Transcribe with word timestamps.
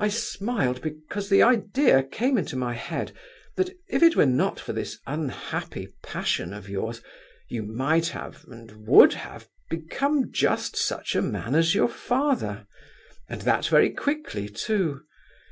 "I 0.00 0.08
smiled 0.08 0.82
because 0.82 1.28
the 1.28 1.40
idea 1.44 2.02
came 2.02 2.36
into 2.36 2.56
my 2.56 2.74
head 2.74 3.12
that 3.54 3.70
if 3.88 4.02
it 4.02 4.16
were 4.16 4.26
not 4.26 4.58
for 4.58 4.72
this 4.72 4.98
unhappy 5.06 5.94
passion 6.02 6.52
of 6.52 6.68
yours 6.68 7.00
you 7.48 7.62
might 7.62 8.08
have, 8.08 8.44
and 8.50 8.88
would 8.88 9.12
have, 9.12 9.48
become 9.70 10.32
just 10.32 10.76
such 10.76 11.14
a 11.14 11.22
man 11.22 11.54
as 11.54 11.76
your 11.76 11.86
father, 11.88 12.66
and 13.28 13.42
that 13.42 13.68
very 13.68 13.90
quickly, 13.90 14.48
too. 14.48 15.02